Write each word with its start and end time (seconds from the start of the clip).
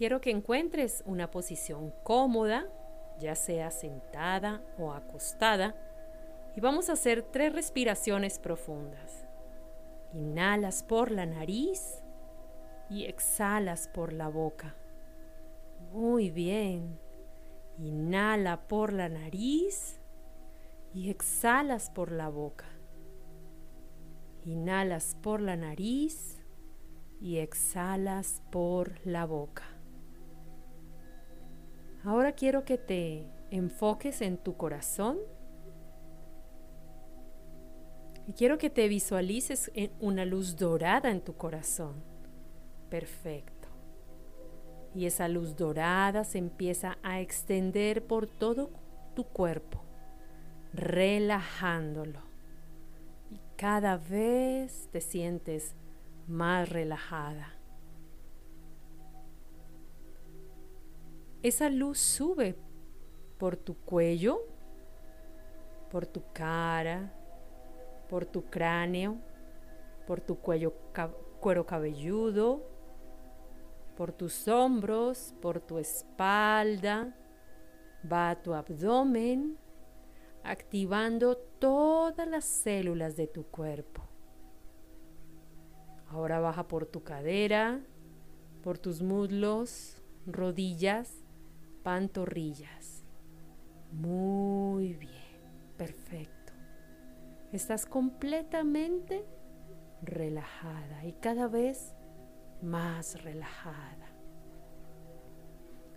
Quiero 0.00 0.22
que 0.22 0.30
encuentres 0.30 1.02
una 1.04 1.30
posición 1.30 1.92
cómoda, 2.04 2.66
ya 3.18 3.34
sea 3.34 3.70
sentada 3.70 4.64
o 4.78 4.94
acostada, 4.94 5.76
y 6.56 6.60
vamos 6.62 6.88
a 6.88 6.94
hacer 6.94 7.20
tres 7.20 7.52
respiraciones 7.52 8.38
profundas. 8.38 9.26
Inhalas 10.14 10.82
por 10.84 11.10
la 11.10 11.26
nariz 11.26 12.02
y 12.88 13.04
exhalas 13.04 13.88
por 13.88 14.14
la 14.14 14.28
boca. 14.28 14.74
Muy 15.92 16.30
bien. 16.30 16.98
Inhala 17.76 18.68
por 18.68 18.94
la 18.94 19.10
nariz 19.10 20.00
y 20.94 21.10
exhalas 21.10 21.90
por 21.90 22.10
la 22.10 22.30
boca. 22.30 22.70
Inhalas 24.46 25.14
por 25.20 25.42
la 25.42 25.56
nariz 25.56 26.40
y 27.20 27.36
exhalas 27.36 28.40
por 28.50 29.06
la 29.06 29.26
boca. 29.26 29.64
Ahora 32.04 32.32
quiero 32.32 32.64
que 32.64 32.78
te 32.78 33.26
enfoques 33.50 34.22
en 34.22 34.38
tu 34.38 34.56
corazón 34.56 35.18
y 38.26 38.32
quiero 38.32 38.58
que 38.58 38.70
te 38.70 38.88
visualices 38.88 39.70
en 39.74 39.90
una 40.00 40.24
luz 40.24 40.56
dorada 40.56 41.10
en 41.10 41.20
tu 41.20 41.36
corazón. 41.36 42.02
Perfecto. 42.88 43.68
Y 44.94 45.06
esa 45.06 45.28
luz 45.28 45.56
dorada 45.56 46.24
se 46.24 46.38
empieza 46.38 46.96
a 47.02 47.20
extender 47.20 48.06
por 48.06 48.26
todo 48.26 48.70
tu 49.14 49.24
cuerpo, 49.24 49.82
relajándolo. 50.72 52.20
Y 53.30 53.40
cada 53.56 53.98
vez 53.98 54.88
te 54.90 55.00
sientes 55.00 55.74
más 56.26 56.68
relajada. 56.70 57.59
Esa 61.42 61.70
luz 61.70 61.98
sube 61.98 62.54
por 63.38 63.56
tu 63.56 63.74
cuello, 63.74 64.42
por 65.90 66.06
tu 66.06 66.22
cara, 66.34 67.12
por 68.10 68.26
tu 68.26 68.44
cráneo, 68.44 69.16
por 70.06 70.20
tu 70.20 70.36
cuello, 70.36 70.74
cuero 71.40 71.64
cabelludo, 71.64 72.62
por 73.96 74.12
tus 74.12 74.48
hombros, 74.48 75.34
por 75.40 75.60
tu 75.60 75.78
espalda, 75.78 77.16
va 78.10 78.30
a 78.30 78.42
tu 78.42 78.52
abdomen, 78.52 79.56
activando 80.44 81.36
todas 81.36 82.28
las 82.28 82.44
células 82.44 83.16
de 83.16 83.26
tu 83.26 83.44
cuerpo. 83.44 84.02
Ahora 86.08 86.40
baja 86.40 86.68
por 86.68 86.84
tu 86.84 87.02
cadera, 87.02 87.80
por 88.62 88.76
tus 88.78 89.00
muslos, 89.00 90.02
rodillas, 90.26 91.24
pantorrillas. 91.82 93.04
Muy 93.92 94.94
bien, 94.94 95.40
perfecto. 95.76 96.52
Estás 97.52 97.86
completamente 97.86 99.24
relajada 100.02 101.04
y 101.04 101.12
cada 101.14 101.48
vez 101.48 101.94
más 102.62 103.22
relajada. 103.22 104.08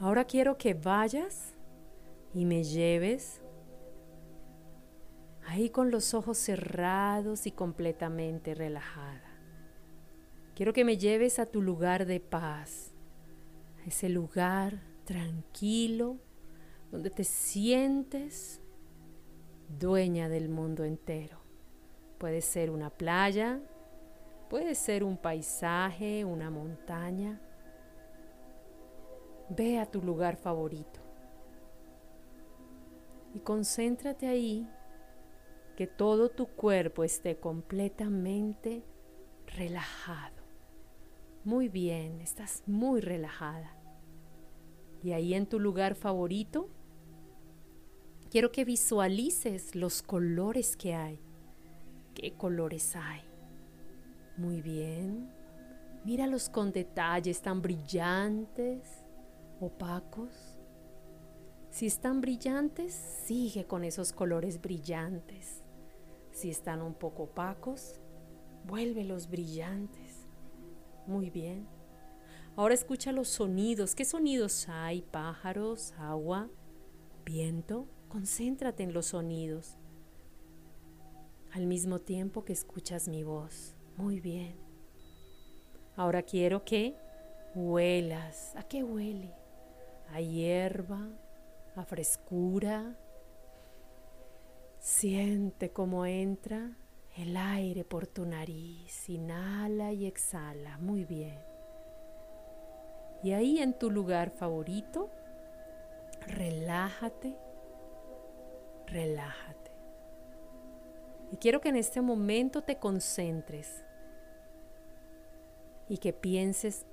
Ahora 0.00 0.24
quiero 0.24 0.56
que 0.56 0.74
vayas 0.74 1.54
y 2.32 2.44
me 2.46 2.64
lleves 2.64 3.42
ahí 5.46 5.70
con 5.70 5.90
los 5.90 6.14
ojos 6.14 6.38
cerrados 6.38 7.46
y 7.46 7.52
completamente 7.52 8.54
relajada. 8.54 9.22
Quiero 10.54 10.72
que 10.72 10.84
me 10.84 10.96
lleves 10.96 11.38
a 11.38 11.46
tu 11.46 11.60
lugar 11.62 12.06
de 12.06 12.20
paz, 12.20 12.92
ese 13.86 14.08
lugar 14.08 14.93
tranquilo 15.04 16.18
donde 16.90 17.10
te 17.10 17.24
sientes 17.24 18.60
dueña 19.78 20.28
del 20.28 20.48
mundo 20.48 20.84
entero. 20.84 21.38
Puede 22.18 22.40
ser 22.40 22.70
una 22.70 22.90
playa, 22.90 23.60
puede 24.48 24.74
ser 24.74 25.04
un 25.04 25.16
paisaje, 25.16 26.24
una 26.24 26.50
montaña. 26.50 27.40
Ve 29.50 29.78
a 29.78 29.86
tu 29.86 30.00
lugar 30.00 30.36
favorito 30.36 31.00
y 33.34 33.40
concéntrate 33.40 34.28
ahí, 34.28 34.66
que 35.76 35.88
todo 35.88 36.30
tu 36.30 36.46
cuerpo 36.46 37.02
esté 37.02 37.40
completamente 37.40 38.84
relajado. 39.48 40.44
Muy 41.42 41.68
bien, 41.68 42.20
estás 42.20 42.62
muy 42.66 43.00
relajada. 43.00 43.76
Y 45.04 45.12
ahí 45.12 45.34
en 45.34 45.44
tu 45.44 45.60
lugar 45.60 45.94
favorito, 45.94 46.70
quiero 48.30 48.50
que 48.50 48.64
visualices 48.64 49.74
los 49.74 50.00
colores 50.00 50.78
que 50.78 50.94
hay. 50.94 51.20
¿Qué 52.14 52.32
colores 52.32 52.96
hay? 52.96 53.20
Muy 54.38 54.62
bien. 54.62 55.30
Míralos 56.06 56.48
con 56.48 56.72
detalles 56.72 57.42
tan 57.42 57.60
brillantes, 57.60 59.04
opacos. 59.60 60.58
Si 61.68 61.84
están 61.84 62.22
brillantes, 62.22 62.94
sigue 62.94 63.66
con 63.66 63.84
esos 63.84 64.10
colores 64.10 64.58
brillantes. 64.58 65.62
Si 66.32 66.48
están 66.48 66.80
un 66.80 66.94
poco 66.94 67.24
opacos, 67.24 68.00
vuélvelos 68.66 69.28
brillantes. 69.28 70.24
Muy 71.06 71.28
bien. 71.28 71.73
Ahora 72.56 72.74
escucha 72.74 73.10
los 73.10 73.28
sonidos. 73.28 73.96
¿Qué 73.96 74.04
sonidos 74.04 74.68
hay? 74.68 75.02
Pájaros, 75.02 75.92
agua, 75.98 76.48
viento. 77.24 77.88
Concéntrate 78.08 78.84
en 78.84 78.92
los 78.92 79.06
sonidos. 79.06 79.76
Al 81.52 81.66
mismo 81.66 81.98
tiempo 82.00 82.44
que 82.44 82.52
escuchas 82.52 83.08
mi 83.08 83.24
voz. 83.24 83.74
Muy 83.96 84.20
bien. 84.20 84.54
Ahora 85.96 86.22
quiero 86.22 86.64
que 86.64 86.96
huelas. 87.56 88.54
¿A 88.54 88.62
qué 88.62 88.84
huele? 88.84 89.34
A 90.12 90.20
hierba, 90.20 91.08
a 91.74 91.84
frescura. 91.84 92.96
Siente 94.78 95.72
cómo 95.72 96.06
entra 96.06 96.76
el 97.16 97.36
aire 97.36 97.84
por 97.84 98.06
tu 98.06 98.24
nariz. 98.26 99.08
Inhala 99.08 99.92
y 99.92 100.06
exhala. 100.06 100.78
Muy 100.78 101.04
bien. 101.04 101.53
Y 103.24 103.32
ahí 103.32 103.58
en 103.58 103.72
tu 103.72 103.90
lugar 103.90 104.28
favorito, 104.28 105.10
relájate, 106.26 107.34
relájate. 108.86 109.70
Y 111.32 111.38
quiero 111.38 111.62
que 111.62 111.70
en 111.70 111.76
este 111.76 112.02
momento 112.02 112.60
te 112.62 112.78
concentres 112.78 113.82
y 115.88 115.96
que 115.96 116.12
pienses 116.12 116.84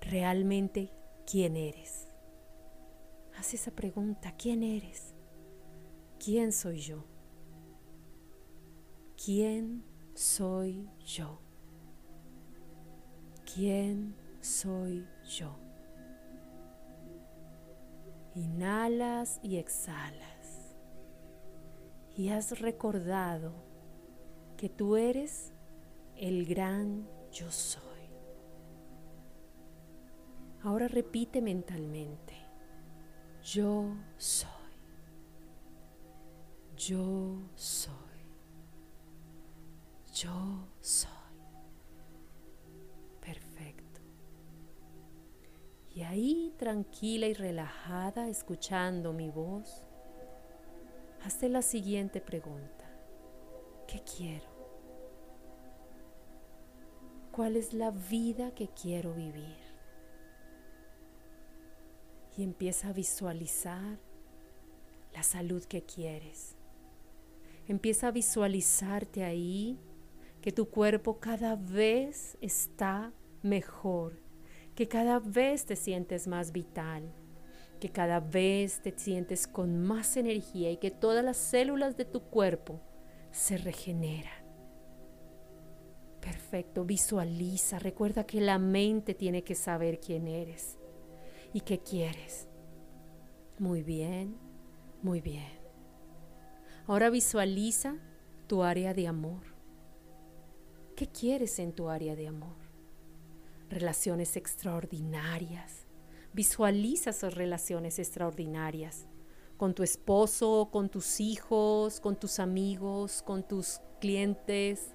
realmente 0.00 0.90
quién 1.24 1.56
eres. 1.56 2.08
Haz 3.38 3.54
esa 3.54 3.70
pregunta, 3.70 4.34
¿quién 4.36 4.64
eres? 4.64 5.14
¿Quién 6.18 6.50
soy 6.50 6.80
yo? 6.80 7.04
¿Quién 9.24 9.84
soy 10.14 10.90
yo? 11.04 11.40
¿Quién 13.54 14.16
soy 14.40 15.06
yo. 15.24 15.56
Inhalas 18.34 19.40
y 19.42 19.56
exhalas. 19.56 20.76
Y 22.16 22.28
has 22.30 22.60
recordado 22.60 23.52
que 24.56 24.68
tú 24.68 24.96
eres 24.96 25.52
el 26.16 26.46
gran 26.46 27.08
yo 27.32 27.50
soy. 27.50 27.82
Ahora 30.62 30.88
repite 30.88 31.40
mentalmente. 31.40 32.34
Yo 33.42 33.96
soy. 34.18 34.50
Yo 36.76 37.38
soy. 37.54 37.94
Yo 40.12 40.68
soy. 40.80 41.19
Ahí, 46.10 46.52
tranquila 46.56 47.28
y 47.28 47.34
relajada, 47.34 48.28
escuchando 48.28 49.12
mi 49.12 49.30
voz, 49.30 49.84
hazte 51.22 51.48
la 51.48 51.62
siguiente 51.62 52.20
pregunta. 52.20 52.90
¿Qué 53.86 54.02
quiero? 54.02 54.50
¿Cuál 57.30 57.56
es 57.56 57.72
la 57.72 57.92
vida 57.92 58.52
que 58.56 58.68
quiero 58.68 59.14
vivir? 59.14 59.56
Y 62.36 62.42
empieza 62.42 62.88
a 62.88 62.92
visualizar 62.92 63.98
la 65.14 65.22
salud 65.22 65.64
que 65.64 65.84
quieres. 65.84 66.56
Empieza 67.68 68.08
a 68.08 68.10
visualizarte 68.10 69.22
ahí, 69.22 69.78
que 70.40 70.50
tu 70.50 70.70
cuerpo 70.70 71.20
cada 71.20 71.54
vez 71.54 72.36
está 72.40 73.12
mejor 73.42 74.29
que 74.80 74.88
cada 74.88 75.18
vez 75.18 75.66
te 75.66 75.76
sientes 75.76 76.26
más 76.26 76.52
vital, 76.52 77.02
que 77.80 77.90
cada 77.90 78.18
vez 78.18 78.80
te 78.80 78.94
sientes 78.96 79.46
con 79.46 79.78
más 79.78 80.16
energía 80.16 80.70
y 80.70 80.78
que 80.78 80.90
todas 80.90 81.22
las 81.22 81.36
células 81.36 81.98
de 81.98 82.06
tu 82.06 82.22
cuerpo 82.22 82.80
se 83.30 83.58
regeneran. 83.58 84.42
Perfecto, 86.22 86.86
visualiza, 86.86 87.78
recuerda 87.78 88.24
que 88.24 88.40
la 88.40 88.58
mente 88.58 89.12
tiene 89.12 89.44
que 89.44 89.54
saber 89.54 90.00
quién 90.00 90.26
eres 90.26 90.78
y 91.52 91.60
qué 91.60 91.80
quieres. 91.80 92.48
Muy 93.58 93.82
bien, 93.82 94.34
muy 95.02 95.20
bien. 95.20 95.60
Ahora 96.86 97.10
visualiza 97.10 97.96
tu 98.46 98.62
área 98.62 98.94
de 98.94 99.08
amor. 99.08 99.42
¿Qué 100.96 101.06
quieres 101.06 101.58
en 101.58 101.74
tu 101.74 101.90
área 101.90 102.16
de 102.16 102.28
amor? 102.28 102.69
Relaciones 103.70 104.36
extraordinarias. 104.36 105.86
Visualiza 106.34 107.10
esas 107.10 107.34
relaciones 107.34 107.98
extraordinarias 107.98 109.06
con 109.56 109.74
tu 109.74 109.82
esposo, 109.82 110.70
con 110.72 110.88
tus 110.88 111.20
hijos, 111.20 112.00
con 112.00 112.18
tus 112.18 112.40
amigos, 112.40 113.22
con 113.22 113.46
tus 113.46 113.80
clientes, 114.00 114.94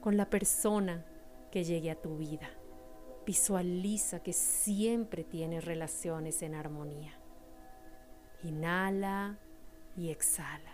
con 0.00 0.16
la 0.16 0.30
persona 0.30 1.04
que 1.50 1.64
llegue 1.64 1.90
a 1.90 2.00
tu 2.00 2.16
vida. 2.16 2.48
Visualiza 3.26 4.22
que 4.22 4.32
siempre 4.32 5.22
tienes 5.22 5.64
relaciones 5.64 6.40
en 6.42 6.54
armonía. 6.54 7.20
Inhala 8.42 9.38
y 9.94 10.08
exhala. 10.08 10.72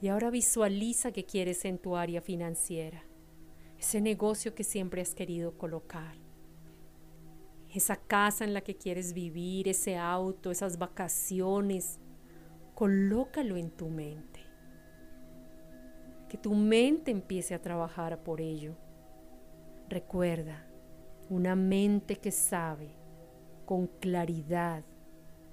Y 0.00 0.08
ahora 0.08 0.30
visualiza 0.30 1.12
que 1.12 1.26
quieres 1.26 1.64
en 1.64 1.78
tu 1.78 1.96
área 1.96 2.20
financiera, 2.20 3.04
ese 3.78 4.00
negocio 4.00 4.54
que 4.54 4.64
siempre 4.64 5.00
has 5.00 5.14
querido 5.14 5.56
colocar, 5.56 6.16
esa 7.70 7.96
casa 7.96 8.44
en 8.44 8.54
la 8.54 8.62
que 8.62 8.76
quieres 8.76 9.12
vivir, 9.12 9.68
ese 9.68 9.96
auto, 9.96 10.50
esas 10.50 10.78
vacaciones. 10.78 12.00
Colócalo 12.74 13.56
en 13.56 13.70
tu 13.70 13.88
mente 13.88 14.48
que 16.28 16.36
tu 16.36 16.54
mente 16.54 17.10
empiece 17.10 17.54
a 17.54 17.62
trabajar 17.62 18.22
por 18.22 18.40
ello. 18.40 18.76
Recuerda, 19.88 20.66
una 21.30 21.56
mente 21.56 22.16
que 22.16 22.30
sabe 22.30 22.90
con 23.64 23.86
claridad 23.86 24.84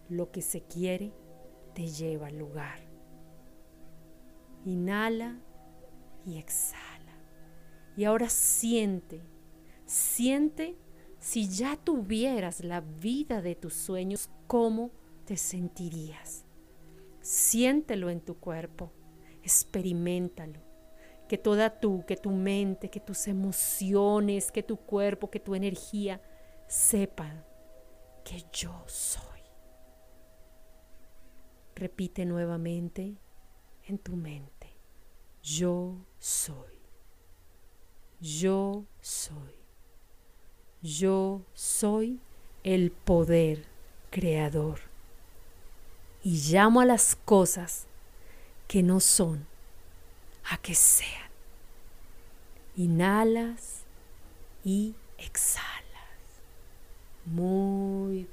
lo 0.10 0.32
que 0.32 0.42
se 0.42 0.62
quiere, 0.62 1.14
te 1.74 1.88
lleva 1.88 2.28
al 2.28 2.38
lugar. 2.38 2.80
Inhala 4.66 5.40
y 6.26 6.38
exhala. 6.38 6.95
Y 7.98 8.04
ahora 8.04 8.30
siente, 8.30 9.22
siente 9.86 10.76
si 11.20 11.48
ya 11.48 11.78
tuvieras 11.78 12.64
la 12.64 12.82
vida 12.82 13.42
de 13.42 13.56
tus 13.56 13.74
sueños, 13.74 14.30
¿cómo 14.48 14.92
te 15.26 15.38
sentirías? 15.38 16.46
Siéntelo 17.22 18.10
en 18.10 18.22
tu 18.22 18.36
cuerpo, 18.36 18.92
experimentalo 19.42 20.66
que 21.28 21.38
toda 21.38 21.80
tú, 21.80 22.04
que 22.06 22.18
tu 22.18 22.32
mente, 22.32 22.90
que 22.90 23.00
tus 23.00 23.28
emociones, 23.28 24.52
que 24.52 24.64
tu 24.64 24.78
cuerpo, 24.78 25.30
que 25.30 25.40
tu 25.40 25.56
energía 25.56 26.22
sepan 26.68 27.44
que 28.24 28.44
yo 28.52 28.84
soy. 28.86 29.24
Repite 31.76 32.26
nuevamente 32.26 33.18
en 33.88 33.98
tu 33.98 34.16
mente, 34.16 34.78
yo 35.42 36.06
soy, 36.20 36.75
yo 38.26 38.86
soy, 39.02 39.54
yo 40.82 41.44
soy 41.54 42.20
el 42.64 42.90
poder 42.90 43.68
creador. 44.10 44.80
Y 46.24 46.42
llamo 46.52 46.82
a 46.82 46.86
las 46.86 47.16
cosas 47.16 47.86
que 48.68 48.82
no 48.82 49.00
son 49.00 49.46
a 50.50 50.58
que 50.58 50.74
sean. 50.74 51.30
Inhalas 52.76 53.84
y 54.64 54.96
exhalas. 55.20 55.84
Muy 57.26 58.24